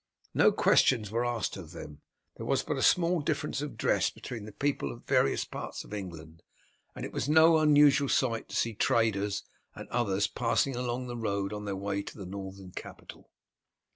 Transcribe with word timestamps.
No 0.33 0.51
questions 0.51 1.11
were 1.11 1.23
asked 1.23 1.53
them. 1.73 2.01
There 2.35 2.45
was 2.47 2.63
but 2.63 2.83
small 2.83 3.19
difference 3.21 3.61
of 3.61 3.77
dress 3.77 4.09
between 4.09 4.45
the 4.45 4.51
people 4.51 4.91
of 4.91 5.05
the 5.05 5.13
various 5.13 5.45
parts 5.45 5.83
of 5.83 5.93
England, 5.93 6.41
and 6.95 7.05
it 7.05 7.11
was 7.13 7.29
no 7.29 7.59
unusual 7.59 8.09
sight 8.09 8.49
to 8.49 8.55
see 8.55 8.73
traders 8.73 9.43
and 9.75 9.87
others 9.89 10.25
passing 10.25 10.75
along 10.75 11.05
the 11.05 11.15
road 11.15 11.53
on 11.53 11.65
their 11.65 11.75
way 11.75 12.01
to 12.01 12.17
the 12.17 12.25
Northern 12.25 12.71
capital. 12.71 13.29